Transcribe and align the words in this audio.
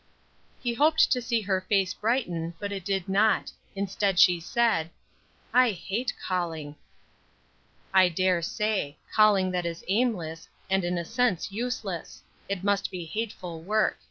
He 0.63 0.73
hoped 0.73 1.11
to 1.11 1.21
see 1.21 1.41
her 1.41 1.61
face 1.61 1.93
brighten, 1.93 2.55
but 2.59 2.71
it 2.71 2.83
did 2.83 3.07
not. 3.07 3.51
Instead 3.75 4.17
she 4.17 4.39
said: 4.39 4.89
"I 5.53 5.69
hate 5.73 6.11
calling." 6.19 6.75
"I 7.93 8.09
dare 8.09 8.41
say; 8.41 8.97
calling 9.13 9.51
that 9.51 9.67
is 9.67 9.85
aimless, 9.87 10.49
and 10.71 10.83
in 10.83 10.97
a 10.97 11.05
sense 11.05 11.51
useless. 11.51 12.23
It 12.49 12.63
must 12.63 12.89
be 12.89 13.05
hateful 13.05 13.61
work. 13.61 13.99